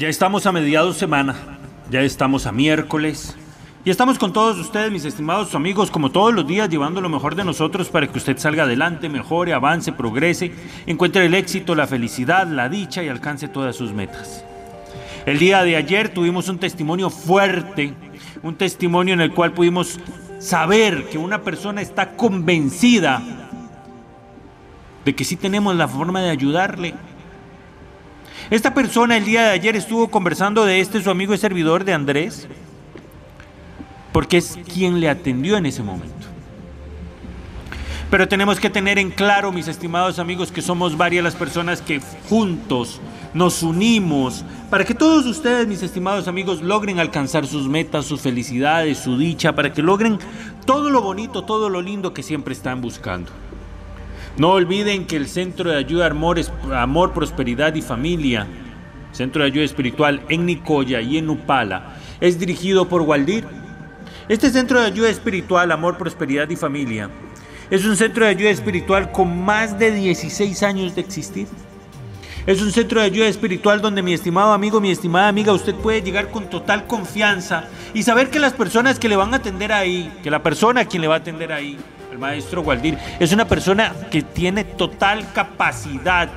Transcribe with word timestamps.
Ya 0.00 0.08
estamos 0.08 0.46
a 0.46 0.52
mediados 0.52 0.96
semana, 0.96 1.36
ya 1.90 2.00
estamos 2.00 2.46
a 2.46 2.52
miércoles. 2.52 3.36
Y 3.84 3.90
estamos 3.90 4.18
con 4.18 4.32
todos 4.32 4.58
ustedes, 4.58 4.90
mis 4.90 5.04
estimados 5.04 5.54
amigos, 5.54 5.90
como 5.90 6.10
todos 6.10 6.32
los 6.32 6.46
días, 6.46 6.70
llevando 6.70 7.02
lo 7.02 7.10
mejor 7.10 7.34
de 7.34 7.44
nosotros 7.44 7.90
para 7.90 8.10
que 8.10 8.16
usted 8.16 8.38
salga 8.38 8.62
adelante, 8.62 9.10
mejore, 9.10 9.52
avance, 9.52 9.92
progrese, 9.92 10.54
encuentre 10.86 11.26
el 11.26 11.34
éxito, 11.34 11.74
la 11.74 11.86
felicidad, 11.86 12.46
la 12.46 12.70
dicha 12.70 13.02
y 13.02 13.08
alcance 13.08 13.46
todas 13.46 13.76
sus 13.76 13.92
metas. 13.92 14.42
El 15.26 15.38
día 15.38 15.62
de 15.64 15.76
ayer 15.76 16.08
tuvimos 16.14 16.48
un 16.48 16.58
testimonio 16.58 17.10
fuerte, 17.10 17.92
un 18.42 18.54
testimonio 18.54 19.12
en 19.12 19.20
el 19.20 19.34
cual 19.34 19.52
pudimos 19.52 20.00
saber 20.38 21.10
que 21.10 21.18
una 21.18 21.42
persona 21.42 21.82
está 21.82 22.16
convencida 22.16 23.22
de 25.04 25.14
que 25.14 25.24
sí 25.26 25.36
tenemos 25.36 25.76
la 25.76 25.88
forma 25.88 26.22
de 26.22 26.30
ayudarle. 26.30 26.94
Esta 28.50 28.74
persona 28.74 29.16
el 29.16 29.24
día 29.24 29.42
de 29.42 29.50
ayer 29.50 29.76
estuvo 29.76 30.08
conversando 30.08 30.64
de 30.64 30.80
este 30.80 31.00
su 31.00 31.08
amigo 31.08 31.32
y 31.32 31.38
servidor 31.38 31.84
de 31.84 31.92
Andrés, 31.92 32.48
porque 34.12 34.38
es 34.38 34.58
quien 34.74 34.98
le 34.98 35.08
atendió 35.08 35.56
en 35.56 35.66
ese 35.66 35.84
momento. 35.84 36.26
Pero 38.10 38.26
tenemos 38.26 38.58
que 38.58 38.68
tener 38.68 38.98
en 38.98 39.12
claro, 39.12 39.52
mis 39.52 39.68
estimados 39.68 40.18
amigos, 40.18 40.50
que 40.50 40.62
somos 40.62 40.96
varias 40.96 41.22
las 41.22 41.36
personas 41.36 41.80
que 41.80 42.00
juntos 42.28 43.00
nos 43.34 43.62
unimos 43.62 44.44
para 44.68 44.84
que 44.84 44.94
todos 44.94 45.26
ustedes, 45.26 45.68
mis 45.68 45.84
estimados 45.84 46.26
amigos, 46.26 46.60
logren 46.60 46.98
alcanzar 46.98 47.46
sus 47.46 47.68
metas, 47.68 48.06
sus 48.06 48.20
felicidades, 48.20 48.98
su 48.98 49.16
dicha, 49.16 49.54
para 49.54 49.72
que 49.72 49.80
logren 49.80 50.18
todo 50.66 50.90
lo 50.90 51.02
bonito, 51.02 51.44
todo 51.44 51.68
lo 51.68 51.80
lindo 51.80 52.12
que 52.12 52.24
siempre 52.24 52.52
están 52.52 52.80
buscando. 52.80 53.30
No 54.36 54.50
olviden 54.50 55.06
que 55.06 55.16
el 55.16 55.26
Centro 55.26 55.70
de 55.70 55.76
Ayuda 55.76 56.06
Amor, 56.06 56.40
Amor 56.72 57.12
Prosperidad 57.12 57.74
y 57.74 57.82
Familia, 57.82 58.46
Centro 59.12 59.42
de 59.42 59.48
Ayuda 59.48 59.64
Espiritual 59.64 60.22
en 60.28 60.46
Nicoya 60.46 61.00
y 61.00 61.18
en 61.18 61.28
Upala, 61.28 61.96
es 62.20 62.38
dirigido 62.38 62.88
por 62.88 63.02
Waldir. 63.02 63.44
Este 64.28 64.50
Centro 64.50 64.80
de 64.80 64.86
Ayuda 64.86 65.10
Espiritual, 65.10 65.72
Amor, 65.72 65.98
Prosperidad 65.98 66.48
y 66.48 66.56
Familia, 66.56 67.10
es 67.70 67.84
un 67.84 67.96
centro 67.96 68.24
de 68.24 68.32
ayuda 68.32 68.50
espiritual 68.50 69.12
con 69.12 69.44
más 69.44 69.78
de 69.78 69.92
16 69.92 70.60
años 70.64 70.96
de 70.96 71.02
existir. 71.02 71.46
Es 72.44 72.60
un 72.62 72.72
centro 72.72 72.98
de 72.98 73.06
ayuda 73.06 73.28
espiritual 73.28 73.80
donde 73.80 74.02
mi 74.02 74.12
estimado 74.12 74.52
amigo, 74.52 74.80
mi 74.80 74.90
estimada 74.90 75.28
amiga, 75.28 75.52
usted 75.52 75.76
puede 75.76 76.02
llegar 76.02 76.32
con 76.32 76.50
total 76.50 76.88
confianza 76.88 77.68
y 77.94 78.02
saber 78.02 78.28
que 78.28 78.40
las 78.40 78.54
personas 78.54 78.98
que 78.98 79.08
le 79.08 79.14
van 79.14 79.32
a 79.34 79.36
atender 79.36 79.72
ahí, 79.72 80.12
que 80.24 80.32
la 80.32 80.42
persona 80.42 80.80
a 80.80 80.84
quien 80.86 81.00
le 81.00 81.06
va 81.06 81.14
a 81.14 81.18
atender 81.18 81.52
ahí, 81.52 81.78
el 82.10 82.18
maestro 82.18 82.62
Waldir, 82.62 82.98
es 83.18 83.32
una 83.32 83.46
persona 83.46 83.94
que 84.10 84.22
tiene 84.22 84.64
total 84.64 85.32
capacidad 85.32 86.28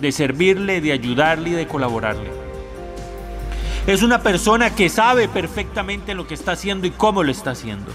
de 0.00 0.12
servirle, 0.12 0.80
de 0.80 0.92
ayudarle 0.92 1.50
y 1.50 1.52
de 1.52 1.66
colaborarle. 1.66 2.30
Es 3.86 4.02
una 4.02 4.22
persona 4.22 4.74
que 4.74 4.88
sabe 4.88 5.28
perfectamente 5.28 6.14
lo 6.14 6.26
que 6.26 6.34
está 6.34 6.52
haciendo 6.52 6.86
y 6.86 6.90
cómo 6.90 7.22
lo 7.22 7.32
está 7.32 7.50
haciendo. 7.50 7.90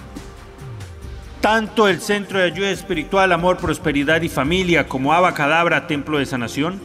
Tanto 1.42 1.88
el 1.88 2.02
Centro 2.02 2.40
de 2.40 2.46
Ayuda 2.46 2.72
Espiritual, 2.72 3.32
Amor, 3.32 3.58
Prosperidad 3.58 4.22
y 4.22 4.30
Familia 4.30 4.88
como 4.88 5.14
Abacadabra, 5.14 5.88
Templo 5.88 6.20
de 6.20 6.26
Sanación, 6.26 6.82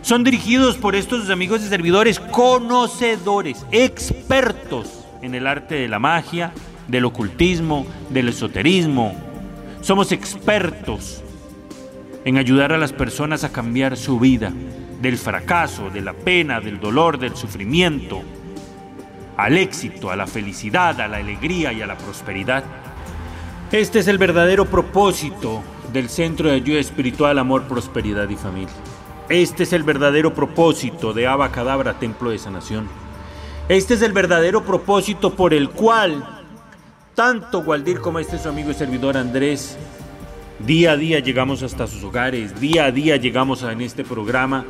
son 0.00 0.24
dirigidos 0.24 0.76
por 0.76 0.94
estos 0.94 1.28
amigos 1.30 1.62
y 1.62 1.68
servidores 1.68 2.20
conocedores, 2.20 3.66
expertos 3.72 5.04
en 5.20 5.34
el 5.34 5.46
arte 5.46 5.74
de 5.74 5.88
la 5.88 5.98
magia, 5.98 6.52
del 6.88 7.04
ocultismo, 7.04 7.86
del 8.10 8.28
esoterismo. 8.28 9.25
Somos 9.86 10.10
expertos 10.10 11.22
en 12.24 12.38
ayudar 12.38 12.72
a 12.72 12.76
las 12.76 12.92
personas 12.92 13.44
a 13.44 13.52
cambiar 13.52 13.96
su 13.96 14.18
vida, 14.18 14.52
del 15.00 15.16
fracaso, 15.16 15.90
de 15.90 16.00
la 16.00 16.12
pena, 16.12 16.60
del 16.60 16.80
dolor, 16.80 17.20
del 17.20 17.36
sufrimiento, 17.36 18.20
al 19.36 19.56
éxito, 19.56 20.10
a 20.10 20.16
la 20.16 20.26
felicidad, 20.26 21.00
a 21.00 21.06
la 21.06 21.18
alegría 21.18 21.72
y 21.72 21.82
a 21.82 21.86
la 21.86 21.96
prosperidad. 21.96 22.64
Este 23.70 24.00
es 24.00 24.08
el 24.08 24.18
verdadero 24.18 24.64
propósito 24.64 25.62
del 25.92 26.08
Centro 26.08 26.48
de 26.48 26.56
Ayuda 26.56 26.80
Espiritual, 26.80 27.38
Amor, 27.38 27.68
Prosperidad 27.68 28.28
y 28.28 28.34
Familia. 28.34 28.74
Este 29.28 29.62
es 29.62 29.72
el 29.72 29.84
verdadero 29.84 30.34
propósito 30.34 31.12
de 31.12 31.28
Abacadabra 31.28 31.96
Templo 32.00 32.30
de 32.30 32.40
Sanación. 32.40 32.88
Este 33.68 33.94
es 33.94 34.02
el 34.02 34.12
verdadero 34.12 34.64
propósito 34.64 35.36
por 35.36 35.54
el 35.54 35.70
cual 35.70 36.35
tanto 37.16 37.60
Waldir 37.60 38.00
como 38.00 38.18
este 38.18 38.38
su 38.38 38.50
amigo 38.50 38.70
y 38.70 38.74
servidor 38.74 39.16
Andrés, 39.16 39.78
día 40.58 40.92
a 40.92 40.96
día 40.98 41.18
llegamos 41.18 41.62
hasta 41.62 41.86
sus 41.86 42.04
hogares, 42.04 42.60
día 42.60 42.84
a 42.84 42.92
día 42.92 43.16
llegamos 43.16 43.62
en 43.62 43.80
este 43.80 44.04
programa. 44.04 44.66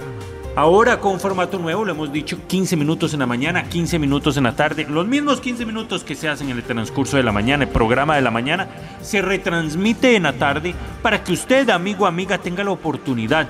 Ahora 0.54 1.00
con 1.00 1.18
formato 1.18 1.58
nuevo, 1.58 1.84
lo 1.84 1.90
hemos 1.90 2.12
dicho, 2.12 2.38
15 2.46 2.76
minutos 2.76 3.12
en 3.12 3.18
la 3.18 3.26
mañana, 3.26 3.64
15 3.64 3.98
minutos 3.98 4.36
en 4.36 4.44
la 4.44 4.54
tarde. 4.54 4.86
Los 4.88 5.08
mismos 5.08 5.40
15 5.40 5.66
minutos 5.66 6.04
que 6.04 6.14
se 6.14 6.28
hacen 6.28 6.48
en 6.48 6.58
el 6.58 6.62
transcurso 6.62 7.16
de 7.16 7.24
la 7.24 7.32
mañana, 7.32 7.64
el 7.64 7.70
programa 7.70 8.14
de 8.14 8.22
la 8.22 8.30
mañana, 8.30 8.68
se 9.02 9.20
retransmite 9.20 10.14
en 10.14 10.22
la 10.22 10.34
tarde 10.34 10.72
para 11.02 11.24
que 11.24 11.32
usted, 11.32 11.68
amigo, 11.68 12.06
amiga, 12.06 12.38
tenga 12.38 12.62
la 12.62 12.70
oportunidad 12.70 13.48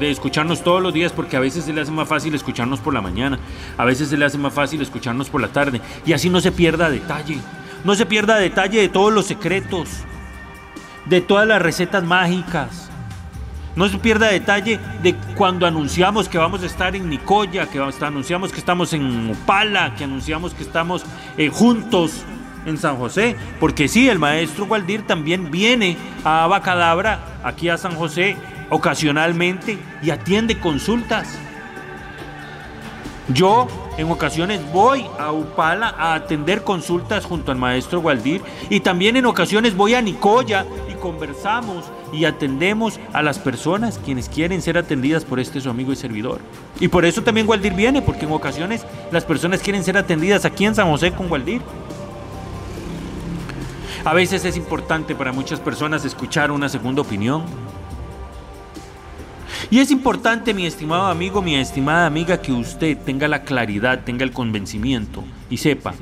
de 0.00 0.10
escucharnos 0.10 0.64
todos 0.64 0.82
los 0.82 0.92
días 0.92 1.12
porque 1.12 1.36
a 1.36 1.40
veces 1.40 1.64
se 1.64 1.72
le 1.72 1.80
hace 1.80 1.92
más 1.92 2.08
fácil 2.08 2.34
escucharnos 2.34 2.80
por 2.80 2.92
la 2.92 3.00
mañana, 3.00 3.38
a 3.78 3.84
veces 3.84 4.08
se 4.08 4.16
le 4.16 4.24
hace 4.24 4.36
más 4.36 4.52
fácil 4.52 4.82
escucharnos 4.82 5.30
por 5.30 5.40
la 5.40 5.48
tarde 5.48 5.80
y 6.04 6.12
así 6.12 6.28
no 6.28 6.40
se 6.40 6.50
pierda 6.50 6.90
detalle, 6.90 7.38
no 7.84 7.94
se 7.94 8.06
pierda 8.06 8.36
detalle 8.36 8.80
de 8.80 8.88
todos 8.88 9.12
los 9.12 9.26
secretos, 9.26 9.88
de 11.04 11.20
todas 11.20 11.46
las 11.46 11.60
recetas 11.60 12.02
mágicas. 12.02 12.90
No 13.76 13.88
se 13.88 13.98
pierda 13.98 14.28
detalle 14.28 14.78
de 15.02 15.14
cuando 15.36 15.66
anunciamos 15.66 16.28
que 16.28 16.38
vamos 16.38 16.62
a 16.62 16.66
estar 16.66 16.94
en 16.94 17.10
Nicoya, 17.10 17.66
que 17.66 17.80
anunciamos 18.00 18.52
que 18.52 18.58
estamos 18.58 18.92
en 18.92 19.30
Upala, 19.30 19.94
que 19.96 20.04
anunciamos 20.04 20.54
que 20.54 20.62
estamos 20.62 21.04
eh, 21.36 21.50
juntos 21.50 22.24
en 22.66 22.78
San 22.78 22.96
José, 22.96 23.36
porque 23.60 23.88
sí, 23.88 24.08
el 24.08 24.18
maestro 24.18 24.64
Waldir 24.64 25.06
también 25.06 25.50
viene 25.50 25.98
a 26.24 26.44
Abacadabra, 26.44 27.18
aquí 27.42 27.68
a 27.68 27.76
San 27.76 27.94
José, 27.94 28.36
ocasionalmente 28.70 29.78
y 30.02 30.10
atiende 30.10 30.58
consultas. 30.58 31.36
Yo 33.28 33.68
en 33.96 34.10
ocasiones 34.10 34.60
voy 34.72 35.06
a 35.18 35.32
Upala 35.32 35.94
a 35.96 36.14
atender 36.14 36.64
consultas 36.64 37.24
junto 37.24 37.52
al 37.52 37.58
maestro 37.58 38.00
Waldir 38.00 38.42
y 38.68 38.80
también 38.80 39.16
en 39.16 39.26
ocasiones 39.26 39.76
voy 39.76 39.94
a 39.94 40.02
Nicoya 40.02 40.66
y 40.90 40.94
conversamos 40.94 41.84
y 42.12 42.24
atendemos 42.24 42.98
a 43.12 43.22
las 43.22 43.38
personas 43.38 44.00
quienes 44.04 44.28
quieren 44.28 44.62
ser 44.62 44.78
atendidas 44.78 45.24
por 45.24 45.40
este 45.40 45.60
su 45.60 45.70
amigo 45.70 45.92
y 45.92 45.96
servidor. 45.96 46.40
Y 46.80 46.88
por 46.88 47.04
eso 47.04 47.22
también 47.22 47.48
Waldir 47.48 47.74
viene, 47.74 48.02
porque 48.02 48.24
en 48.24 48.32
ocasiones 48.32 48.84
las 49.10 49.24
personas 49.24 49.60
quieren 49.60 49.84
ser 49.84 49.96
atendidas 49.96 50.44
aquí 50.44 50.64
en 50.64 50.74
San 50.74 50.90
José 50.90 51.12
con 51.12 51.30
Waldir. 51.30 51.62
A 54.04 54.12
veces 54.12 54.44
es 54.44 54.56
importante 54.56 55.14
para 55.14 55.32
muchas 55.32 55.60
personas 55.60 56.04
escuchar 56.04 56.50
una 56.50 56.68
segunda 56.68 57.02
opinión, 57.02 57.44
y 59.70 59.78
es 59.78 59.90
importante, 59.90 60.54
mi 60.54 60.66
estimado 60.66 61.06
amigo, 61.06 61.42
mi 61.42 61.56
estimada 61.56 62.06
amiga, 62.06 62.40
que 62.40 62.52
usted 62.52 62.98
tenga 62.98 63.28
la 63.28 63.42
claridad, 63.42 64.04
tenga 64.04 64.24
el 64.24 64.32
convencimiento 64.32 65.24
y 65.50 65.56
sepa 65.56 65.94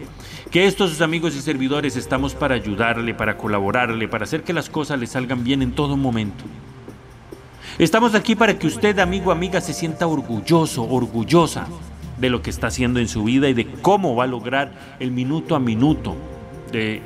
que 0.50 0.67
estos 0.67 0.91
sus 0.91 1.00
amigos 1.00 1.35
y 1.35 1.41
servidores 1.41 1.97
estamos 1.97 2.35
para 2.35 2.55
ayudarle, 2.55 3.14
para 3.14 3.38
colaborarle, 3.38 4.09
para 4.09 4.25
hacer 4.25 4.43
que 4.43 4.53
las 4.53 4.69
cosas 4.69 4.99
le 5.00 5.06
salgan 5.06 5.44
bien 5.44 5.62
en 5.62 5.73
todo 5.73 5.97
momento. 5.97 6.44
Estamos 7.79 8.14
aquí 8.14 8.35
para 8.37 8.59
que 8.59 8.67
usted, 8.67 8.99
amigo, 8.99 9.32
amiga, 9.32 9.61
se 9.62 9.73
sienta 9.73 10.06
orgulloso, 10.06 10.85
orgullosa 10.85 11.67
de 12.19 12.29
lo 12.29 12.43
que 12.43 12.50
está 12.50 12.67
haciendo 12.67 13.00
en 13.00 13.08
su 13.08 13.25
vida 13.25 13.49
y 13.49 13.55
de 13.55 13.67
cómo 13.67 14.15
va 14.15 14.25
a 14.25 14.26
lograr 14.26 14.97
el 15.00 15.11
minuto 15.11 15.56
a 15.56 15.58
minuto 15.58 16.15
de 16.70 17.00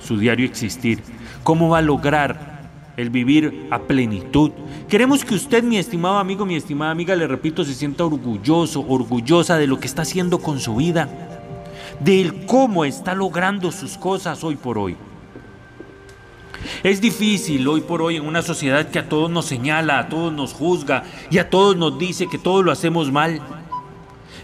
su 0.00 0.18
diario 0.18 0.46
existir, 0.46 1.02
cómo 1.42 1.68
va 1.68 1.78
a 1.78 1.82
lograr 1.82 2.55
el 2.96 3.10
vivir 3.10 3.68
a 3.70 3.80
plenitud. 3.80 4.50
Queremos 4.88 5.24
que 5.24 5.34
usted, 5.34 5.62
mi 5.62 5.76
estimado 5.76 6.18
amigo, 6.18 6.46
mi 6.46 6.56
estimada 6.56 6.90
amiga, 6.90 7.14
le 7.14 7.26
repito, 7.26 7.64
se 7.64 7.74
sienta 7.74 8.04
orgulloso, 8.04 8.84
orgullosa 8.88 9.56
de 9.56 9.66
lo 9.66 9.78
que 9.78 9.86
está 9.86 10.02
haciendo 10.02 10.38
con 10.38 10.60
su 10.60 10.76
vida, 10.76 11.08
de 12.00 12.44
cómo 12.46 12.84
está 12.84 13.14
logrando 13.14 13.70
sus 13.72 13.96
cosas 13.96 14.42
hoy 14.44 14.56
por 14.56 14.78
hoy. 14.78 14.96
Es 16.82 17.00
difícil 17.00 17.66
hoy 17.68 17.80
por 17.80 18.02
hoy 18.02 18.16
en 18.16 18.26
una 18.26 18.42
sociedad 18.42 18.88
que 18.88 18.98
a 18.98 19.08
todos 19.08 19.30
nos 19.30 19.46
señala, 19.46 19.98
a 19.98 20.08
todos 20.08 20.32
nos 20.32 20.52
juzga 20.52 21.04
y 21.30 21.38
a 21.38 21.50
todos 21.50 21.76
nos 21.76 21.98
dice 21.98 22.28
que 22.28 22.38
todos 22.38 22.64
lo 22.64 22.72
hacemos 22.72 23.12
mal. 23.12 23.40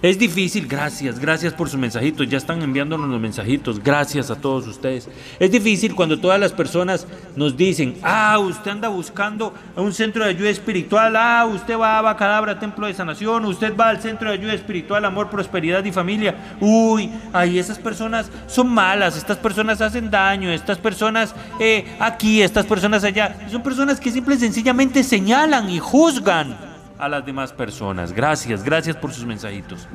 Es 0.02 0.18
difícil, 0.18 0.66
gracias, 0.66 1.20
gracias 1.20 1.54
por 1.54 1.68
sus 1.68 1.78
mensajitos, 1.78 2.28
ya 2.28 2.36
están 2.36 2.60
enviándonos 2.60 3.08
los 3.08 3.20
mensajitos, 3.20 3.80
gracias 3.80 4.32
a 4.32 4.34
todos 4.34 4.66
ustedes. 4.66 5.08
Es 5.38 5.52
difícil 5.52 5.94
cuando 5.94 6.18
todas 6.18 6.40
las 6.40 6.52
personas 6.52 7.06
nos 7.36 7.56
dicen, 7.56 7.94
ah, 8.02 8.36
usted 8.40 8.72
anda 8.72 8.88
buscando 8.88 9.54
un 9.76 9.92
centro 9.92 10.24
de 10.24 10.30
ayuda 10.30 10.50
espiritual, 10.50 11.14
ah, 11.14 11.46
usted 11.46 11.78
va 11.78 11.98
a 11.98 12.02
Bacadabra, 12.02 12.58
Templo 12.58 12.88
de 12.88 12.94
Sanación, 12.94 13.44
usted 13.44 13.76
va 13.76 13.90
al 13.90 14.02
centro 14.02 14.28
de 14.28 14.34
ayuda 14.34 14.54
espiritual, 14.54 15.04
amor, 15.04 15.30
prosperidad 15.30 15.84
y 15.84 15.92
familia. 15.92 16.56
Uy, 16.60 17.08
ay, 17.32 17.60
esas 17.60 17.78
personas 17.78 18.28
son 18.48 18.70
malas, 18.70 19.16
estas 19.16 19.36
personas 19.36 19.80
hacen 19.80 20.10
daño, 20.10 20.50
estas 20.50 20.78
personas 20.78 21.32
eh, 21.60 21.86
aquí, 22.00 22.42
estas 22.42 22.66
personas 22.66 23.04
allá. 23.04 23.36
Son 23.52 23.62
personas 23.62 24.00
que 24.00 24.10
simple 24.10 24.34
y 24.34 24.38
sencillamente 24.38 25.04
señalan 25.04 25.70
y 25.70 25.78
juzgan 25.78 26.71
a 27.02 27.08
las 27.08 27.26
demás 27.26 27.52
personas. 27.52 28.12
Gracias, 28.12 28.62
gracias 28.62 28.94
por 28.94 29.12
sus 29.12 29.26
mensajitos. 29.26 29.88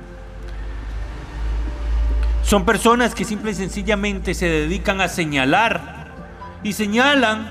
Son 2.43 2.65
personas 2.65 3.15
que 3.15 3.23
simple 3.23 3.51
y 3.51 3.55
sencillamente 3.55 4.33
se 4.33 4.49
dedican 4.49 4.99
a 4.99 5.07
señalar 5.07 6.11
y 6.63 6.73
señalan 6.73 7.49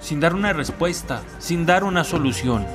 sin 0.00 0.18
dar 0.18 0.34
una 0.34 0.52
respuesta, 0.52 1.22
sin 1.38 1.64
dar 1.64 1.84
una 1.84 2.02
solución. 2.02 2.66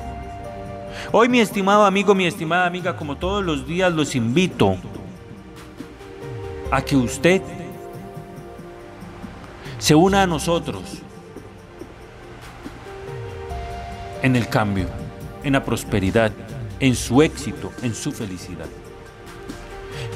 Hoy 1.12 1.28
mi 1.28 1.40
estimado 1.40 1.84
amigo, 1.84 2.14
mi 2.14 2.24
estimada 2.24 2.64
amiga, 2.64 2.96
como 2.96 3.16
todos 3.16 3.44
los 3.44 3.66
días 3.66 3.92
los 3.92 4.14
invito 4.14 4.76
a 6.70 6.80
que 6.80 6.96
usted 6.96 7.42
se 9.78 9.94
una 9.94 10.22
a 10.22 10.26
nosotros 10.26 11.02
en 14.22 14.36
el 14.36 14.48
cambio 14.48 15.05
en 15.46 15.52
la 15.52 15.64
prosperidad, 15.64 16.32
en 16.80 16.96
su 16.96 17.22
éxito, 17.22 17.72
en 17.82 17.94
su 17.94 18.10
felicidad. 18.10 18.66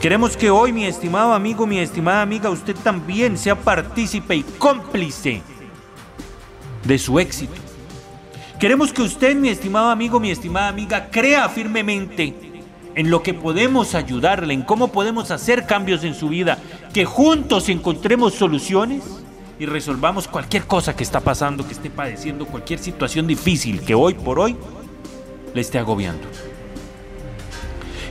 Queremos 0.02 0.36
que 0.36 0.50
hoy, 0.50 0.72
mi 0.72 0.86
estimado 0.86 1.32
amigo, 1.32 1.68
mi 1.68 1.78
estimada 1.78 2.22
amiga, 2.22 2.50
usted 2.50 2.74
también 2.74 3.38
sea 3.38 3.54
partícipe 3.54 4.34
y 4.34 4.42
cómplice 4.42 5.40
de 6.84 6.98
su 6.98 7.20
éxito. 7.20 7.54
Queremos 8.58 8.92
que 8.92 9.02
usted, 9.02 9.36
mi 9.36 9.50
estimado 9.50 9.90
amigo, 9.90 10.18
mi 10.18 10.32
estimada 10.32 10.66
amiga, 10.66 11.08
crea 11.10 11.48
firmemente 11.48 12.34
en 12.96 13.08
lo 13.08 13.22
que 13.22 13.32
podemos 13.32 13.94
ayudarle, 13.94 14.52
en 14.52 14.62
cómo 14.62 14.88
podemos 14.88 15.30
hacer 15.30 15.64
cambios 15.64 16.02
en 16.02 16.16
su 16.16 16.28
vida, 16.28 16.58
que 16.92 17.04
juntos 17.04 17.68
encontremos 17.68 18.34
soluciones 18.34 19.04
y 19.60 19.66
resolvamos 19.66 20.26
cualquier 20.26 20.66
cosa 20.66 20.96
que 20.96 21.04
está 21.04 21.20
pasando, 21.20 21.64
que 21.64 21.74
esté 21.74 21.88
padeciendo, 21.88 22.46
cualquier 22.46 22.80
situación 22.80 23.28
difícil 23.28 23.80
que 23.82 23.94
hoy 23.94 24.14
por 24.14 24.40
hoy 24.40 24.56
le 25.54 25.60
esté 25.60 25.78
agobiando. 25.78 26.26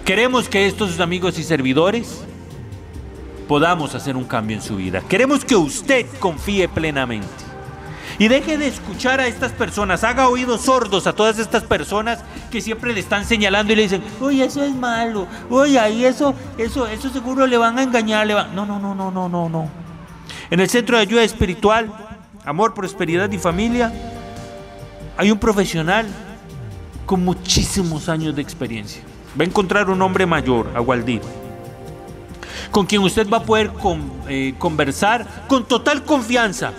Queremos 0.05 0.49
que 0.49 0.65
estos 0.65 0.99
amigos 0.99 1.37
y 1.37 1.43
servidores 1.43 2.23
podamos 3.47 3.95
hacer 3.95 4.15
un 4.15 4.25
cambio 4.25 4.57
en 4.57 4.63
su 4.63 4.75
vida. 4.75 5.01
Queremos 5.07 5.45
que 5.45 5.55
usted 5.55 6.05
confíe 6.19 6.67
plenamente. 6.67 7.27
Y 8.17 8.27
deje 8.27 8.57
de 8.57 8.67
escuchar 8.67 9.21
a 9.21 9.27
estas 9.27 9.53
personas, 9.53 10.03
haga 10.03 10.27
oídos 10.27 10.61
sordos 10.61 11.07
a 11.07 11.13
todas 11.13 11.39
estas 11.39 11.63
personas 11.63 12.19
que 12.51 12.59
siempre 12.59 12.93
le 12.93 12.99
están 12.99 13.23
señalando 13.23 13.71
y 13.71 13.77
le 13.77 13.83
dicen, 13.83 14.03
oye, 14.19 14.43
eso 14.43 14.61
es 14.63 14.75
malo, 14.75 15.25
oye, 15.49 15.79
ahí 15.79 16.03
eso, 16.03 16.35
eso, 16.57 16.85
eso 16.85 17.09
seguro 17.09 17.47
le 17.47 17.57
van 17.57 17.79
a 17.79 17.83
engañar, 17.83 18.27
le 18.27 18.33
van... 18.33 18.53
No, 18.53 18.65
no, 18.65 18.77
no, 18.77 18.93
no, 18.93 19.09
no, 19.09 19.29
no, 19.29 19.47
no. 19.47 19.69
En 20.49 20.59
el 20.59 20.69
Centro 20.69 20.97
de 20.97 21.03
Ayuda 21.03 21.23
Espiritual, 21.23 21.93
Amor, 22.43 22.73
Prosperidad 22.73 23.31
y 23.31 23.37
Familia, 23.37 23.93
hay 25.15 25.31
un 25.31 25.39
profesional 25.39 26.05
con 27.09 27.25
muchísimos 27.25 28.07
años 28.07 28.35
de 28.35 28.43
experiencia. 28.43 29.01
Va 29.35 29.43
a 29.43 29.47
encontrar 29.47 29.89
un 29.89 29.99
hombre 29.99 30.27
mayor, 30.27 30.71
a 30.75 30.79
Waldir, 30.79 31.23
con 32.69 32.85
quien 32.85 33.01
usted 33.01 33.27
va 33.27 33.37
a 33.37 33.43
poder 33.43 33.71
eh, 34.27 34.53
conversar 34.59 35.25
con 35.47 35.65
total 35.65 36.05
confianza. 36.05 36.71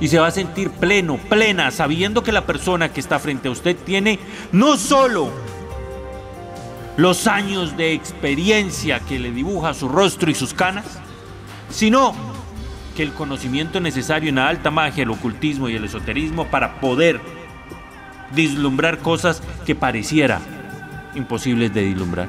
Y 0.00 0.08
se 0.08 0.18
va 0.18 0.28
a 0.28 0.30
sentir 0.30 0.70
pleno, 0.70 1.18
plena, 1.18 1.70
sabiendo 1.70 2.22
que 2.22 2.32
la 2.32 2.46
persona 2.46 2.90
que 2.90 3.00
está 3.00 3.18
frente 3.18 3.48
a 3.48 3.50
usted 3.50 3.76
tiene 3.76 4.18
no 4.52 4.78
solo 4.78 5.28
los 6.96 7.26
años 7.26 7.76
de 7.76 7.92
experiencia 7.92 9.00
que 9.00 9.18
le 9.18 9.32
dibuja 9.32 9.74
su 9.74 9.86
rostro 9.86 10.30
y 10.30 10.34
sus 10.34 10.54
canas, 10.54 10.86
sino 11.68 12.14
que 12.96 13.02
el 13.02 13.12
conocimiento 13.12 13.80
necesario 13.80 14.30
en 14.30 14.36
la 14.36 14.48
alta 14.48 14.70
magia, 14.70 15.02
el 15.02 15.10
ocultismo 15.10 15.68
y 15.68 15.76
el 15.76 15.84
esoterismo 15.84 16.46
para 16.46 16.80
poder 16.80 17.41
Dislumbrar 18.34 18.98
cosas 18.98 19.42
que 19.66 19.74
pareciera 19.74 20.40
imposibles 21.14 21.72
de 21.74 21.82
dislumbrar. 21.82 22.28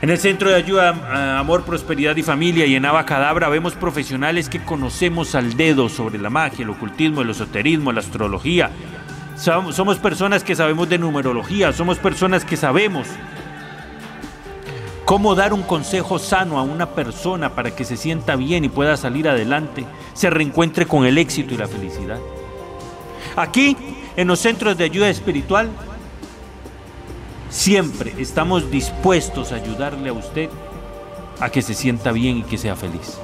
En 0.00 0.10
el 0.10 0.18
Centro 0.18 0.50
de 0.50 0.56
Ayuda 0.56 1.38
Amor, 1.38 1.62
Prosperidad 1.62 2.16
y 2.16 2.24
Familia 2.24 2.66
y 2.66 2.74
en 2.74 2.84
Abacadabra 2.84 3.48
vemos 3.48 3.74
profesionales 3.74 4.48
que 4.48 4.60
conocemos 4.60 5.36
al 5.36 5.56
dedo 5.56 5.88
sobre 5.88 6.18
la 6.18 6.28
magia, 6.28 6.64
el 6.64 6.70
ocultismo, 6.70 7.22
el 7.22 7.30
esoterismo, 7.30 7.92
la 7.92 8.00
astrología. 8.00 8.70
Somos 9.36 9.98
personas 9.98 10.42
que 10.42 10.56
sabemos 10.56 10.88
de 10.88 10.98
numerología, 10.98 11.72
somos 11.72 11.98
personas 11.98 12.44
que 12.44 12.56
sabemos 12.56 13.06
cómo 15.04 15.36
dar 15.36 15.52
un 15.52 15.62
consejo 15.62 16.18
sano 16.18 16.58
a 16.58 16.62
una 16.62 16.90
persona 16.90 17.50
para 17.50 17.74
que 17.74 17.84
se 17.84 17.96
sienta 17.96 18.34
bien 18.34 18.64
y 18.64 18.68
pueda 18.68 18.96
salir 18.96 19.28
adelante, 19.28 19.84
se 20.14 20.30
reencuentre 20.30 20.86
con 20.86 21.06
el 21.06 21.16
éxito 21.16 21.54
y 21.54 21.58
la 21.58 21.68
felicidad. 21.68 22.18
Aquí, 23.36 23.76
en 24.16 24.28
los 24.28 24.40
centros 24.40 24.76
de 24.76 24.84
ayuda 24.84 25.08
espiritual, 25.08 25.70
siempre 27.50 28.14
estamos 28.18 28.70
dispuestos 28.70 29.52
a 29.52 29.56
ayudarle 29.56 30.08
a 30.08 30.12
usted 30.12 30.48
a 31.40 31.50
que 31.50 31.62
se 31.62 31.74
sienta 31.74 32.12
bien 32.12 32.38
y 32.38 32.42
que 32.42 32.58
sea 32.58 32.76
feliz. 32.76 33.18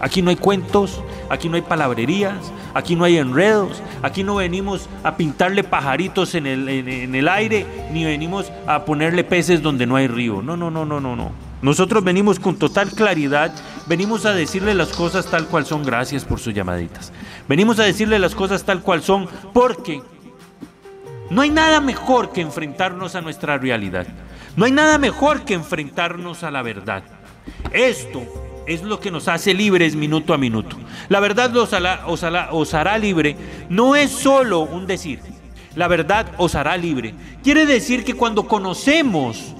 Aquí 0.00 0.22
no 0.22 0.30
hay 0.30 0.36
cuentos, 0.36 1.02
aquí 1.28 1.48
no 1.48 1.56
hay 1.56 1.62
palabrerías, 1.62 2.52
aquí 2.72 2.94
no 2.94 3.04
hay 3.04 3.16
enredos, 3.16 3.82
aquí 4.02 4.22
no 4.22 4.36
venimos 4.36 4.88
a 5.02 5.16
pintarle 5.16 5.64
pajaritos 5.64 6.36
en 6.36 6.46
el, 6.46 6.68
en 6.68 7.14
el 7.14 7.28
aire, 7.28 7.66
ni 7.92 8.04
venimos 8.04 8.52
a 8.66 8.84
ponerle 8.84 9.24
peces 9.24 9.60
donde 9.60 9.86
no 9.86 9.96
hay 9.96 10.06
río. 10.06 10.40
No, 10.40 10.56
no, 10.56 10.70
no, 10.70 10.84
no, 10.84 11.00
no, 11.00 11.16
no. 11.16 11.47
Nosotros 11.60 12.04
venimos 12.04 12.38
con 12.38 12.56
total 12.56 12.90
claridad, 12.92 13.52
venimos 13.86 14.26
a 14.26 14.32
decirle 14.32 14.74
las 14.74 14.90
cosas 14.90 15.26
tal 15.26 15.46
cual 15.46 15.66
son, 15.66 15.82
gracias 15.82 16.24
por 16.24 16.38
sus 16.38 16.54
llamaditas. 16.54 17.12
Venimos 17.48 17.80
a 17.80 17.84
decirle 17.84 18.18
las 18.18 18.34
cosas 18.34 18.64
tal 18.64 18.80
cual 18.82 19.02
son 19.02 19.28
porque 19.52 20.00
no 21.30 21.42
hay 21.42 21.50
nada 21.50 21.80
mejor 21.80 22.32
que 22.32 22.40
enfrentarnos 22.42 23.16
a 23.16 23.20
nuestra 23.20 23.58
realidad. 23.58 24.06
No 24.56 24.66
hay 24.66 24.72
nada 24.72 24.98
mejor 24.98 25.44
que 25.44 25.54
enfrentarnos 25.54 26.44
a 26.44 26.50
la 26.50 26.62
verdad. 26.62 27.02
Esto 27.72 28.22
es 28.66 28.82
lo 28.82 29.00
que 29.00 29.10
nos 29.10 29.26
hace 29.26 29.52
libres 29.52 29.96
minuto 29.96 30.32
a 30.32 30.38
minuto. 30.38 30.76
La 31.08 31.18
verdad 31.18 31.56
os 31.56 31.72
hará, 31.72 32.06
os 32.06 32.74
hará 32.74 32.98
libre 32.98 33.36
no 33.68 33.96
es 33.96 34.10
solo 34.10 34.60
un 34.60 34.86
decir. 34.86 35.20
La 35.74 35.88
verdad 35.88 36.26
os 36.38 36.54
hará 36.54 36.76
libre. 36.76 37.14
Quiere 37.42 37.66
decir 37.66 38.04
que 38.04 38.14
cuando 38.14 38.46
conocemos 38.46 39.54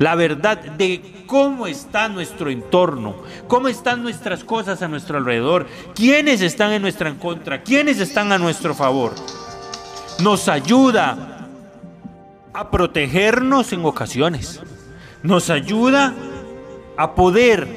la 0.00 0.14
verdad 0.14 0.58
de 0.58 1.24
cómo 1.26 1.66
está 1.66 2.08
nuestro 2.08 2.50
entorno, 2.50 3.16
cómo 3.46 3.68
están 3.68 4.02
nuestras 4.02 4.42
cosas 4.42 4.80
a 4.80 4.88
nuestro 4.88 5.18
alrededor, 5.18 5.66
quiénes 5.94 6.40
están 6.40 6.72
en 6.72 6.80
nuestra 6.80 7.12
contra, 7.14 7.62
quiénes 7.62 8.00
están 8.00 8.32
a 8.32 8.38
nuestro 8.38 8.74
favor. 8.74 9.14
Nos 10.20 10.48
ayuda 10.48 11.48
a 12.54 12.70
protegernos 12.70 13.74
en 13.74 13.84
ocasiones. 13.84 14.62
Nos 15.22 15.50
ayuda 15.50 16.14
a 16.96 17.14
poder 17.14 17.68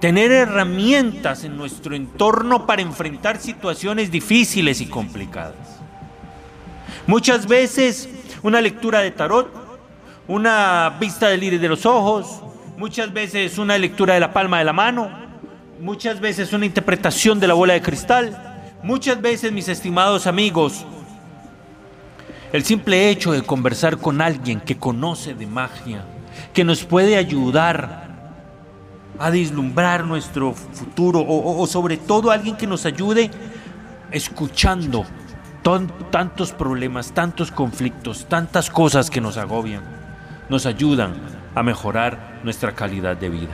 tener 0.00 0.32
herramientas 0.32 1.44
en 1.44 1.58
nuestro 1.58 1.94
entorno 1.94 2.66
para 2.66 2.80
enfrentar 2.80 3.38
situaciones 3.38 4.10
difíciles 4.10 4.80
y 4.80 4.86
complicadas. 4.86 5.78
Muchas 7.06 7.46
veces 7.46 8.08
una 8.42 8.62
lectura 8.62 9.00
de 9.00 9.10
tarot 9.10 9.61
una 10.28 10.96
vista 11.00 11.28
del 11.28 11.42
iris 11.42 11.60
de 11.60 11.68
los 11.68 11.84
ojos, 11.86 12.42
muchas 12.76 13.12
veces 13.12 13.58
una 13.58 13.76
lectura 13.78 14.14
de 14.14 14.20
la 14.20 14.32
palma 14.32 14.58
de 14.58 14.64
la 14.64 14.72
mano, 14.72 15.10
muchas 15.80 16.20
veces 16.20 16.52
una 16.52 16.66
interpretación 16.66 17.40
de 17.40 17.48
la 17.48 17.54
bola 17.54 17.74
de 17.74 17.82
cristal, 17.82 18.78
muchas 18.82 19.20
veces, 19.20 19.52
mis 19.52 19.68
estimados 19.68 20.26
amigos, 20.26 20.84
El 22.52 22.64
simple 22.64 23.08
hecho 23.08 23.32
de 23.32 23.40
conversar 23.40 23.96
con 23.96 24.20
alguien 24.20 24.60
que 24.60 24.76
conoce 24.76 25.32
de 25.32 25.46
magia, 25.46 26.04
que 26.52 26.64
nos 26.64 26.84
puede 26.84 27.16
ayudar 27.16 28.10
a 29.18 29.30
vislumbrar 29.30 30.04
nuestro 30.04 30.52
futuro 30.52 31.24
o, 31.26 31.66
sobre 31.66 31.96
todo 31.96 32.30
alguien 32.30 32.56
que 32.56 32.66
nos 32.66 32.84
ayude 32.84 33.30
escuchando 34.10 35.06
tantos 36.10 36.52
problemas, 36.52 37.12
tantos 37.12 37.50
conflictos, 37.50 38.26
tantas 38.28 38.68
cosas 38.68 39.08
que 39.08 39.22
nos 39.22 39.38
agobian, 39.38 39.82
nos 40.52 40.66
ayudan 40.66 41.14
a 41.54 41.62
mejorar 41.62 42.40
nuestra 42.44 42.74
calidad 42.74 43.16
de 43.16 43.30
vida. 43.30 43.52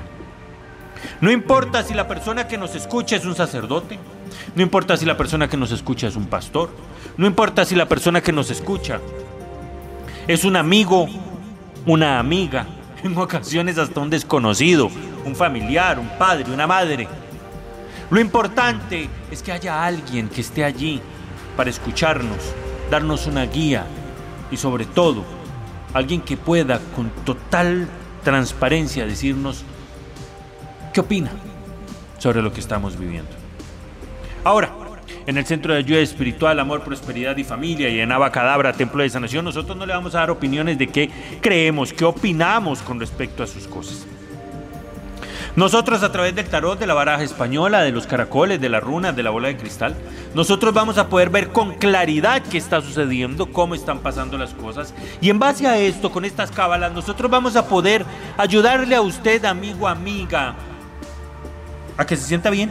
No 1.21 1.31
importa 1.31 1.85
si 1.85 1.95
la 1.95 2.09
persona 2.09 2.49
que 2.49 2.59
nos 2.59 2.75
escucha 2.75 3.15
es 3.15 3.25
un 3.25 3.37
sacerdote, 3.37 4.01
no 4.57 4.63
importa 4.65 4.97
si 4.97 5.07
la 5.07 5.17
persona 5.17 5.49
que 5.49 5.57
nos 5.57 5.71
escucha 5.71 6.09
es 6.09 6.17
un 6.17 6.27
pastor, 6.27 6.71
no 7.17 7.25
importa 7.25 7.65
si 7.65 7.77
la 7.77 7.87
persona 7.87 8.21
que 8.21 8.33
nos 8.33 8.51
escucha 8.51 8.99
es 10.27 10.45
un 10.45 10.57
amigo, 10.57 11.07
una 11.87 12.19
amiga, 12.19 12.67
en 13.05 13.17
ocasiones 13.17 13.79
hasta 13.79 14.01
un 14.01 14.11
desconocido, 14.11 14.91
un 15.25 15.37
familiar, 15.37 16.01
un 16.01 16.09
padre, 16.19 16.53
una 16.53 16.67
madre. 16.67 17.07
Lo 18.11 18.19
importante 18.19 19.09
es 19.31 19.41
que 19.41 19.53
haya 19.53 19.85
alguien 19.85 20.29
que 20.29 20.41
esté 20.41 20.65
allí 20.65 21.01
para 21.57 21.71
escucharnos, 21.71 22.39
darnos 22.91 23.29
una 23.29 23.45
guía 23.45 23.87
y 24.51 24.57
sobre 24.57 24.85
todo 24.85 25.38
alguien 25.95 26.21
que 26.21 26.37
pueda 26.37 26.81
con 26.95 27.11
total 27.25 27.89
transparencia 28.25 29.07
decirnos 29.07 29.65
qué 30.93 31.01
opina 31.01 31.31
sobre 32.19 32.43
lo 32.43 32.53
que 32.53 32.61
estamos 32.61 32.99
viviendo. 32.99 33.31
Ahora, 34.45 34.73
en 35.27 35.37
el 35.37 35.45
Centro 35.45 35.73
de 35.75 35.81
Ayuda 35.81 36.01
Espiritual, 36.01 36.59
Amor, 36.59 36.83
Prosperidad 36.83 37.37
y 37.37 37.45
Familia 37.45 37.89
y 37.89 38.01
en 38.01 38.13
Abacadabra, 38.13 38.73
Templo 38.73 39.03
de 39.03 39.11
Sanación, 39.11 39.45
nosotros 39.45 39.77
no 39.77 39.85
le 39.85 39.93
vamos 39.93 40.15
a 40.15 40.21
dar 40.21 40.31
opiniones 40.31 40.79
de 40.79 40.87
qué 40.87 41.11
creemos, 41.41 41.93
qué 41.93 42.05
opinamos 42.05 42.81
con 42.81 42.99
respecto 42.99 43.43
a 43.43 43.47
sus 43.47 43.67
cosas. 43.67 44.07
Nosotros 45.57 46.03
a 46.03 46.13
través 46.13 46.35
del 46.35 46.49
tarot, 46.49 46.79
de 46.79 46.87
la 46.87 46.95
baraja 46.95 47.23
española, 47.23 47.81
de 47.81 47.91
los 47.91 48.07
caracoles, 48.07 48.61
de 48.61 48.69
las 48.69 48.83
runas, 48.83 49.17
de 49.17 49.23
la 49.23 49.31
bola 49.31 49.49
de 49.49 49.57
cristal, 49.57 49.97
nosotros 50.35 50.73
vamos 50.73 50.99
a 50.99 51.09
poder 51.09 51.31
ver 51.31 51.49
con 51.49 51.75
claridad 51.75 52.43
qué 52.43 52.59
está 52.59 52.81
sucediendo, 52.81 53.47
cómo 53.53 53.75
están 53.75 54.01
pasando 54.01 54.39
las 54.39 54.55
cosas. 54.55 54.95
Y 55.21 55.31
en 55.31 55.39
base 55.39 55.67
a 55.67 55.79
esto, 55.79 56.13
con 56.13 56.25
estas 56.25 56.51
cábalas, 56.51 56.93
nosotros 56.93 57.31
vamos 57.31 57.57
a 57.57 57.67
poder 57.67 58.05
ayudarle 58.37 58.95
a 58.95 59.01
usted, 59.01 59.45
amigo, 59.45 59.89
amiga, 59.89 60.55
a 61.97 62.07
que 62.07 62.17
se 62.17 62.25
sienta 62.25 62.51
bien. 62.51 62.71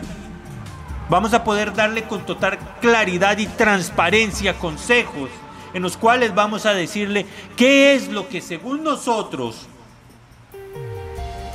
Vamos 1.10 1.34
a 1.34 1.44
poder 1.44 1.74
darle 1.74 2.04
con 2.04 2.26
total 2.26 2.58
claridad 2.82 3.38
y 3.38 3.48
transparencia 3.48 4.58
consejos 4.58 5.30
en 5.74 5.84
los 5.84 5.98
cuales 5.98 6.34
vamos 6.34 6.66
a 6.66 6.74
decirle 6.74 7.26
qué 7.56 7.96
es 7.96 8.10
lo 8.10 8.28
que 8.28 8.42
según 8.42 8.84
nosotros 8.84 9.68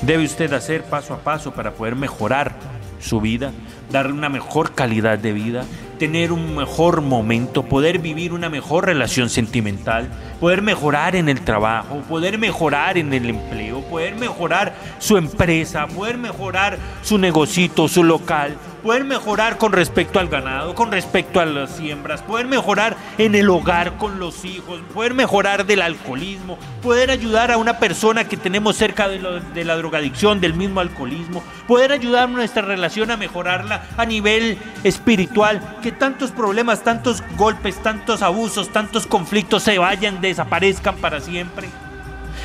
debe 0.02 0.24
usted 0.24 0.52
hacer 0.52 0.82
paso 0.82 1.14
a 1.14 1.18
paso 1.18 1.52
para 1.52 1.72
poder 1.72 1.96
mejorar 1.96 2.54
su 3.00 3.20
vida, 3.20 3.52
darle 3.90 4.12
una 4.12 4.28
mejor 4.28 4.74
calidad 4.74 5.18
de 5.18 5.32
vida, 5.32 5.64
tener 5.98 6.32
un 6.32 6.56
mejor 6.56 7.00
momento, 7.00 7.64
poder 7.64 7.98
vivir 7.98 8.32
una 8.32 8.48
mejor 8.48 8.86
relación 8.86 9.28
sentimental, 9.28 10.08
poder 10.40 10.62
mejorar 10.62 11.16
en 11.16 11.28
el 11.28 11.40
trabajo, 11.42 12.02
poder 12.08 12.38
mejorar 12.38 12.98
en 12.98 13.12
el 13.12 13.30
empleo, 13.30 13.71
poder 13.92 14.14
mejorar 14.14 14.72
su 14.98 15.18
empresa, 15.18 15.86
poder 15.86 16.16
mejorar 16.16 16.78
su 17.02 17.18
negocito, 17.18 17.88
su 17.88 18.02
local, 18.02 18.56
poder 18.82 19.04
mejorar 19.04 19.58
con 19.58 19.70
respecto 19.70 20.18
al 20.18 20.28
ganado, 20.28 20.74
con 20.74 20.90
respecto 20.90 21.40
a 21.40 21.44
las 21.44 21.76
siembras, 21.76 22.22
poder 22.22 22.46
mejorar 22.46 22.96
en 23.18 23.34
el 23.34 23.50
hogar 23.50 23.98
con 23.98 24.18
los 24.18 24.46
hijos, 24.46 24.80
poder 24.94 25.12
mejorar 25.12 25.66
del 25.66 25.82
alcoholismo, 25.82 26.58
poder 26.80 27.10
ayudar 27.10 27.52
a 27.52 27.58
una 27.58 27.78
persona 27.78 28.26
que 28.26 28.38
tenemos 28.38 28.76
cerca 28.76 29.08
de, 29.08 29.42
de 29.52 29.64
la 29.66 29.76
drogadicción, 29.76 30.40
del 30.40 30.54
mismo 30.54 30.80
alcoholismo, 30.80 31.44
poder 31.68 31.92
ayudar 31.92 32.30
nuestra 32.30 32.62
relación 32.62 33.10
a 33.10 33.18
mejorarla 33.18 33.82
a 33.98 34.06
nivel 34.06 34.56
espiritual, 34.84 35.60
que 35.82 35.92
tantos 35.92 36.30
problemas, 36.30 36.82
tantos 36.82 37.22
golpes, 37.36 37.76
tantos 37.82 38.22
abusos, 38.22 38.70
tantos 38.70 39.06
conflictos 39.06 39.64
se 39.64 39.76
vayan, 39.76 40.22
desaparezcan 40.22 40.96
para 40.96 41.20
siempre. 41.20 41.68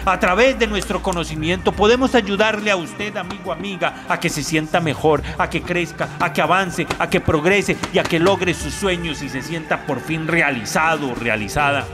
A 0.06 0.20
través 0.20 0.58
de 0.58 0.68
nuestro 0.68 1.02
conocimiento 1.02 1.72
podemos 1.72 2.16
ayudarle 2.16 2.72
a 2.72 2.76
usted, 2.76 3.16
amigo, 3.18 3.52
amiga, 3.52 4.06
a 4.08 4.20
que 4.20 4.30
se 4.30 4.44
sienta 4.44 4.80
mejor, 4.80 5.24
a 5.38 5.50
que 5.50 5.62
crezca, 5.62 6.10
a 6.20 6.34
que 6.34 6.42
avance, 6.42 6.88
a 7.00 7.10
que 7.10 7.20
progrese 7.20 7.78
y 7.94 8.00
a 8.00 8.04
que 8.04 8.20
logre 8.20 8.54
sus 8.54 8.74
sueños 8.74 9.22
y 9.22 9.30
se 9.30 9.42
sienta 9.42 9.86
por 9.86 10.00
fin 10.00 10.28
realizado, 10.28 11.14
realizada. 11.16 11.86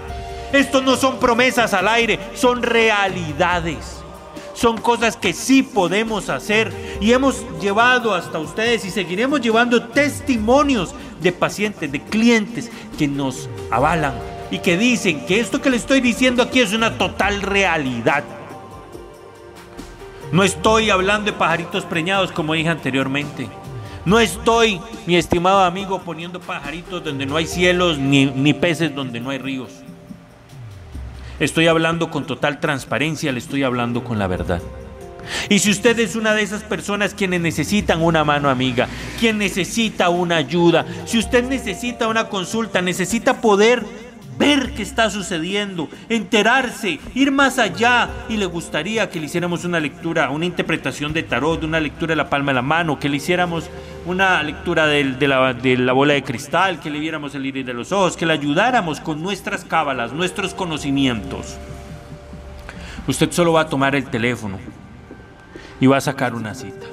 Estos 0.51 0.83
no 0.83 0.95
son 0.95 1.19
promesas 1.19 1.73
al 1.73 1.87
aire, 1.87 2.19
son 2.35 2.61
realidades 2.61 4.03
son 4.53 4.77
cosas 4.77 5.17
que 5.17 5.33
sí 5.33 5.63
podemos 5.63 6.29
hacer 6.29 6.71
y 7.01 7.11
hemos 7.11 7.43
llevado 7.59 8.13
hasta 8.13 8.39
ustedes 8.39 8.85
y 8.85 8.91
seguiremos 8.91 9.41
llevando 9.41 9.83
testimonios 9.87 10.93
de 11.21 11.31
pacientes, 11.31 11.91
de 11.91 12.01
clientes 12.01 12.71
que 12.97 13.07
nos 13.07 13.49
avalan 13.71 14.13
y 14.53 14.59
que 14.59 14.77
dicen 14.77 15.25
que 15.25 15.39
esto 15.39 15.59
que 15.59 15.71
le 15.71 15.77
estoy 15.77 15.99
diciendo 15.99 16.43
aquí 16.43 16.59
es 16.59 16.73
una 16.73 16.95
total 16.95 17.41
realidad. 17.41 18.23
No 20.31 20.43
estoy 20.43 20.91
hablando 20.91 21.31
de 21.31 21.33
pajaritos 21.35 21.85
preñados 21.85 22.31
como 22.31 22.53
dije 22.53 22.69
anteriormente. 22.69 23.49
No 24.05 24.19
estoy, 24.19 24.79
mi 25.07 25.15
estimado 25.15 25.63
amigo, 25.63 26.03
poniendo 26.03 26.39
pajaritos 26.39 27.03
donde 27.03 27.25
no 27.25 27.35
hay 27.35 27.47
cielos 27.47 27.97
ni, 27.97 28.27
ni 28.27 28.53
peces 28.53 28.93
donde 28.93 29.19
no 29.19 29.31
hay 29.31 29.39
ríos. 29.39 29.71
Estoy 31.39 31.65
hablando 31.65 32.11
con 32.11 32.27
total 32.27 32.59
transparencia, 32.59 33.31
le 33.31 33.39
estoy 33.39 33.63
hablando 33.63 34.03
con 34.03 34.19
la 34.19 34.27
verdad. 34.27 34.61
Y 35.49 35.57
si 35.59 35.71
usted 35.71 35.97
es 35.97 36.15
una 36.15 36.35
de 36.35 36.43
esas 36.43 36.61
personas 36.61 37.15
quienes 37.15 37.41
necesitan 37.41 38.03
una 38.03 38.23
mano 38.23 38.51
amiga, 38.51 38.87
quien 39.19 39.39
necesita 39.39 40.09
una 40.09 40.35
ayuda, 40.35 40.85
si 41.05 41.17
usted 41.17 41.43
necesita 41.43 42.07
una 42.07 42.29
consulta, 42.29 42.83
necesita 42.83 43.41
poder 43.41 44.02
ver 44.37 44.73
qué 44.73 44.81
está 44.81 45.09
sucediendo, 45.09 45.89
enterarse, 46.09 46.99
ir 47.15 47.31
más 47.31 47.59
allá 47.59 48.09
y 48.29 48.37
le 48.37 48.45
gustaría 48.45 49.09
que 49.09 49.19
le 49.19 49.27
hiciéramos 49.27 49.65
una 49.65 49.79
lectura, 49.79 50.29
una 50.29 50.45
interpretación 50.45 51.13
de 51.13 51.23
tarot, 51.23 51.63
una 51.63 51.79
lectura 51.79 52.11
de 52.11 52.15
la 52.17 52.29
palma 52.29 52.51
de 52.51 52.55
la 52.55 52.61
mano, 52.61 52.99
que 52.99 53.09
le 53.09 53.17
hiciéramos 53.17 53.69
una 54.05 54.41
lectura 54.43 54.87
de, 54.87 55.27
la, 55.27 55.53
la 55.53 55.93
bola 55.93 56.13
de 56.13 56.23
cristal, 56.23 56.79
que 56.79 56.89
le 56.89 56.99
viéramos 56.99 57.35
el 57.35 57.45
iris 57.45 57.65
de 57.65 57.73
los 57.73 57.91
ojos, 57.91 58.17
que 58.17 58.25
le 58.25 58.33
ayudáramos 58.33 58.99
con 58.99 59.21
nuestras 59.21 59.63
cábalas, 59.65 60.13
nuestros 60.13 60.53
conocimientos. 60.53 61.57
Usted 63.07 63.31
solo 63.31 63.53
va 63.53 63.61
a 63.61 63.69
tomar 63.69 63.95
el 63.95 64.05
teléfono 64.05 64.59
y 65.79 65.87
va 65.87 65.97
a 65.97 66.01
sacar 66.01 66.33
una 66.33 66.53
cita. 66.53 66.87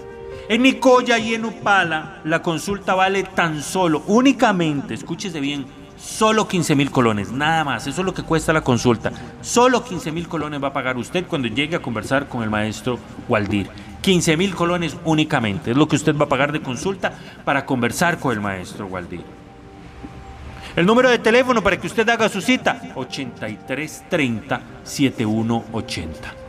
En 0.48 0.62
Nicoya 0.62 1.16
y 1.18 1.34
en 1.34 1.44
Upala 1.44 2.20
la 2.24 2.42
consulta 2.42 2.96
vale 2.96 3.22
tan 3.22 3.62
solo, 3.62 4.02
únicamente, 4.08 4.94
escúchese 4.94 5.38
bien, 5.38 5.64
solo 6.00 6.48
15 6.48 6.74
mil 6.74 6.90
colones, 6.90 7.30
nada 7.30 7.64
más. 7.64 7.86
Eso 7.86 8.00
es 8.00 8.06
lo 8.06 8.14
que 8.14 8.22
cuesta 8.22 8.52
la 8.52 8.62
consulta. 8.62 9.12
Solo 9.40 9.84
15 9.84 10.12
mil 10.12 10.28
colones 10.28 10.62
va 10.62 10.68
a 10.68 10.72
pagar 10.72 10.96
usted 10.96 11.26
cuando 11.26 11.48
llegue 11.48 11.76
a 11.76 11.82
conversar 11.82 12.28
con 12.28 12.42
el 12.42 12.50
maestro 12.50 12.98
Waldir. 13.28 13.68
15 14.00 14.36
mil 14.36 14.54
colones 14.54 14.96
únicamente 15.04 15.72
es 15.72 15.76
lo 15.76 15.86
que 15.86 15.96
usted 15.96 16.16
va 16.16 16.24
a 16.24 16.28
pagar 16.28 16.52
de 16.52 16.62
consulta 16.62 17.12
para 17.44 17.66
conversar 17.66 18.18
con 18.18 18.32
el 18.32 18.40
maestro 18.40 18.86
Waldir. 18.86 19.24
El 20.76 20.86
número 20.86 21.10
de 21.10 21.18
teléfono 21.18 21.62
para 21.62 21.78
que 21.78 21.88
usted 21.88 22.08
haga 22.08 22.28
su 22.28 22.40
cita, 22.40 22.80
8330 22.94 24.60
7180. 24.84 26.39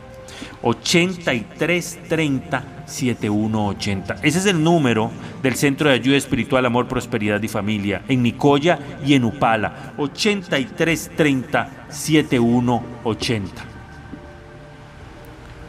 8330 0.62 2.64
7180. 2.86 4.16
Ese 4.22 4.38
es 4.38 4.46
el 4.46 4.62
número 4.62 5.10
del 5.42 5.56
Centro 5.56 5.88
de 5.88 5.96
Ayuda 5.96 6.16
Espiritual, 6.16 6.64
Amor, 6.66 6.86
Prosperidad 6.88 7.42
y 7.42 7.48
Familia 7.48 8.02
en 8.08 8.22
Nicoya 8.22 8.78
y 9.04 9.14
en 9.14 9.24
Upala. 9.24 9.94
8330 9.96 11.86
7180. 11.88 13.64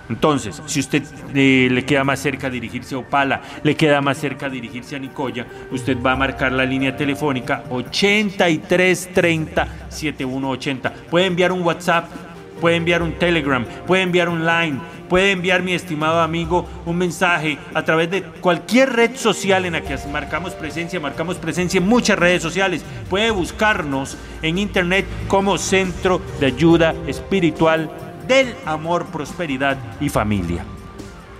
Entonces, 0.10 0.62
si 0.66 0.82
usted 0.82 1.02
eh, 1.34 1.70
le 1.72 1.86
queda 1.86 2.04
más 2.04 2.20
cerca 2.20 2.50
dirigirse 2.50 2.94
a 2.94 2.98
Upala, 2.98 3.42
le 3.64 3.76
queda 3.76 4.02
más 4.02 4.18
cerca 4.18 4.50
dirigirse 4.50 4.98
a 4.98 5.00
Nicoya, 5.00 5.48
usted 5.72 5.98
va 6.02 6.12
a 6.12 6.16
marcar 6.16 6.52
la 6.52 6.66
línea 6.66 6.96
telefónica 6.96 7.64
8330 7.70 9.68
7180. 9.90 10.94
Puede 11.10 11.26
enviar 11.26 11.54
un 11.54 11.62
WhatsApp 11.62 12.33
puede 12.60 12.76
enviar 12.76 13.02
un 13.02 13.14
Telegram, 13.14 13.66
puede 13.86 14.04
enviar 14.04 14.30
un 14.30 14.46
Line, 14.46 14.80
puede 15.10 15.32
enviar, 15.32 15.62
mi 15.62 15.74
estimado 15.74 16.22
amigo, 16.22 16.68
un 16.86 16.98
mensaje 16.98 17.58
a 17.74 17.84
través 17.84 18.10
de 18.10 18.24
cualquier 18.24 18.94
red 18.94 19.16
social 19.16 19.66
en 19.66 19.74
la 19.74 19.82
que 19.82 19.98
marcamos 20.12 20.54
presencia, 20.54 21.00
marcamos 21.00 21.38
presencia 21.38 21.78
en 21.78 21.88
muchas 21.88 22.18
redes 22.18 22.42
sociales. 22.42 22.84
Puede 23.10 23.32
buscarnos 23.32 24.18
en 24.42 24.58
internet 24.58 25.06
como 25.28 25.58
Centro 25.58 26.22
de 26.40 26.48
Ayuda 26.48 26.96
Espiritual 27.08 27.92
del 28.28 28.56
Amor, 28.66 29.06
Prosperidad 29.08 29.78
y 30.00 30.10
Familia. 30.10 30.66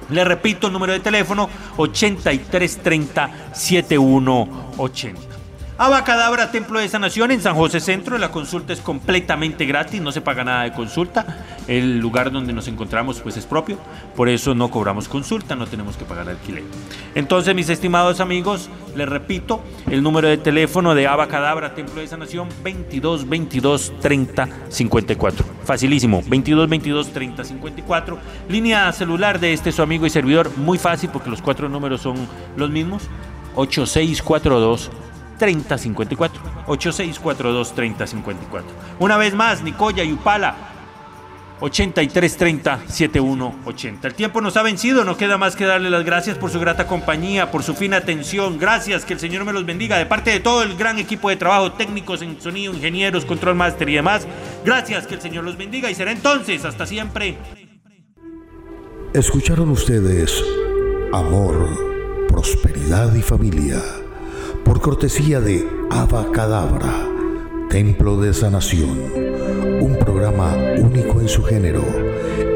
Le 0.10 0.24
repito 0.24 0.68
el 0.68 0.74
número 0.74 0.94
de 0.94 1.00
teléfono 1.00 1.50
8330 1.78 3.54
7180. 3.54 5.33
Abacadabra, 5.86 6.50
Templo 6.50 6.80
de 6.80 6.88
Sanación 6.88 7.32
en 7.32 7.42
San 7.42 7.56
José 7.56 7.82
Centro. 7.82 8.18
La 8.18 8.32
consulta 8.32 8.72
es 8.72 8.80
completamente 8.80 9.66
gratis, 9.66 10.00
no 10.00 10.14
se 10.14 10.22
paga 10.22 10.46
nada 10.46 10.64
de 10.64 10.72
consulta. 10.72 11.44
El 11.68 12.00
lugar 12.00 12.32
donde 12.32 12.54
nos 12.54 12.70
encontramos 12.70 13.20
pues 13.20 13.36
es 13.36 13.46
propio, 13.46 13.78
por 14.16 14.30
eso 14.30 14.56
no 14.56 14.72
cobramos 14.72 15.10
consulta, 15.10 15.58
no 15.58 15.68
tenemos 15.68 15.98
que 15.98 16.06
pagar 16.06 16.30
alquiler. 16.30 16.64
Entonces, 17.16 17.54
mis 17.54 17.68
estimados 17.68 18.22
amigos, 18.22 18.70
les 18.96 19.10
repito, 19.10 19.62
el 19.92 20.02
número 20.02 20.30
de 20.30 20.38
teléfono 20.38 20.96
de 20.96 21.06
Abacadabra, 21.06 21.76
Templo 21.76 22.00
de 22.00 22.08
Sanación, 22.08 22.48
22 22.64 23.28
22 23.28 23.92
30 24.00 24.48
54. 24.70 25.46
Facilísimo, 25.66 26.24
22 26.26 26.70
22 26.70 27.12
30 27.12 27.44
54. 27.44 28.20
Línea 28.48 28.90
celular 28.94 29.38
de 29.38 29.52
este 29.52 29.74
su 29.74 29.82
amigo 29.82 30.06
y 30.06 30.10
servidor, 30.10 30.50
muy 30.56 30.78
fácil 30.78 31.10
porque 31.12 31.30
los 31.30 31.42
cuatro 31.42 31.68
números 31.68 32.00
son 32.00 32.16
los 32.56 32.70
mismos. 32.70 33.04
8642 33.56 34.90
3054. 35.44 36.42
8642 36.68 37.76
3054. 37.76 38.72
Una 39.00 39.18
vez 39.18 39.34
más, 39.34 39.62
Nicoya 39.62 40.02
y 40.04 40.14
Upala. 40.14 40.56
8330 41.60 42.80
7180. 42.88 44.08
El 44.08 44.14
tiempo 44.14 44.40
nos 44.40 44.56
ha 44.56 44.64
vencido, 44.64 45.04
no 45.04 45.18
queda 45.18 45.38
más 45.38 45.58
que 45.58 45.66
darle 45.66 45.90
las 45.90 46.06
gracias 46.06 46.38
por 46.38 46.50
su 46.50 46.62
grata 46.62 46.88
compañía, 46.88 47.52
por 47.52 47.64
su 47.64 47.74
fina 47.74 47.98
atención. 47.98 48.58
Gracias, 48.58 49.04
que 49.04 49.14
el 49.14 49.20
Señor 49.20 49.44
me 49.44 49.52
los 49.52 49.66
bendiga 49.66 49.98
de 49.98 50.06
parte 50.06 50.32
de 50.32 50.40
todo 50.40 50.64
el 50.64 50.78
gran 50.78 50.98
equipo 50.98 51.30
de 51.30 51.36
trabajo, 51.36 51.74
técnicos 51.74 52.22
en 52.22 52.40
sonido, 52.40 52.74
ingenieros, 52.74 53.26
control 53.26 53.56
master 53.56 53.90
y 53.90 53.96
demás. 53.96 54.26
Gracias, 54.64 55.08
que 55.08 55.16
el 55.16 55.22
Señor 55.22 55.44
los 55.44 55.58
bendiga 55.58 55.92
y 55.92 55.96
será 55.96 56.14
entonces, 56.14 56.64
hasta 56.64 56.86
siempre. 56.86 57.38
Escucharon 59.14 59.70
ustedes 59.70 60.42
Amor, 61.12 62.28
Prosperidad 62.30 63.14
y 63.14 63.22
Familia 63.22 64.03
por 64.64 64.82
cortesía 64.82 65.40
de 65.40 65.68
Abacadabra, 65.90 67.08
Templo 67.70 68.20
de 68.20 68.34
Sanación, 68.34 68.98
un 69.82 69.98
programa 70.00 70.56
único 70.78 71.20
en 71.22 71.28
su 71.28 71.44
género, 71.44 71.84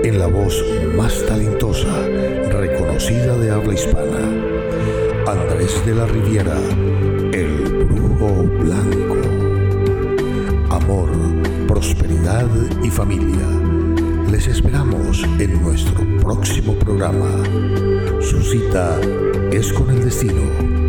en 0.04 0.20
la 0.20 0.28
voz 0.28 0.64
más 0.96 1.26
talentosa, 1.26 1.94
reconocida 2.50 3.38
de 3.38 3.52
habla 3.52 3.74
hispana. 3.74 4.20
Andrés 5.28 5.86
de 5.86 5.96
la 5.96 6.06
Riviera, 6.06 6.58
el 7.34 7.86
brujo 7.86 8.44
blanco. 8.60 9.18
Amor, 10.70 11.10
prosperidad 11.68 12.48
y 12.84 12.90
familia. 12.90 13.48
Les 14.32 14.48
esperamos 14.48 15.24
en 15.40 15.62
nuestro 15.62 16.06
próximo 16.20 16.74
programa. 16.76 17.30
Su 18.22 18.42
cita 18.42 19.00
es 19.52 19.74
con 19.74 19.90
el 19.90 20.04
destino 20.04 20.87